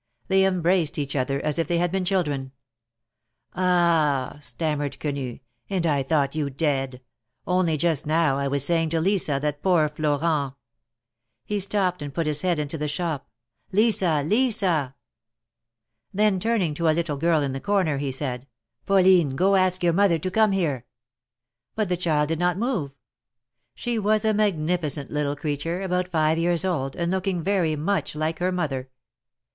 They 0.29 0.45
embraced 0.45 0.97
each 0.97 1.15
other 1.15 1.39
as 1.45 1.59
if 1.59 1.67
they 1.67 1.77
had 1.77 1.91
been 1.91 2.05
children. 2.05 2.53
"Ah 3.53 4.33
I" 4.35 4.39
stammered 4.39 4.97
Quenu," 4.99 5.41
and 5.69 5.85
I 5.85 6.01
thought 6.01 6.33
you 6.33 6.49
dead 6.49 7.01
I 7.45 7.51
Only 7.51 7.77
just 7.77 8.07
now, 8.07 8.35
I 8.39 8.47
was 8.47 8.65
saying 8.65 8.89
to 8.89 8.99
Lisa 8.99 9.37
that 9.43 9.61
poor 9.61 9.87
Florent 9.89 10.55
—"He 11.45 11.59
stopped 11.59 12.01
and 12.01 12.15
put 12.15 12.25
his 12.25 12.41
head 12.41 12.57
into 12.57 12.79
the 12.79 12.87
shop." 12.87 13.29
Lisa 13.71 14.07
I 14.07 14.23
Lisa!" 14.23 14.95
Then 16.15 16.39
turning 16.39 16.73
to 16.73 16.89
a 16.89 16.97
little 16.97 17.17
girl 17.17 17.43
in 17.43 17.53
the 17.53 17.59
corner, 17.59 17.99
he 17.99 18.11
said:" 18.11 18.47
Pauline, 18.87 19.35
go 19.35 19.55
ask 19.55 19.83
your 19.83 19.93
mother 19.93 20.17
to 20.17 20.31
come 20.31 20.51
here." 20.51 20.87
But 21.75 21.89
the 21.89 21.95
child 21.95 22.29
did 22.29 22.39
not 22.39 22.57
move. 22.57 22.89
She 23.75 23.99
was 23.99 24.25
a 24.25 24.33
magnificent 24.33 25.11
little 25.11 25.35
creature, 25.35 25.83
about 25.83 26.07
five 26.07 26.39
years 26.39 26.65
old, 26.65 26.95
and 26.95 27.11
looking 27.11 27.43
very 27.43 27.75
much 27.75 28.15
like 28.15 28.39
her 28.39 28.51
mother. 28.51 28.89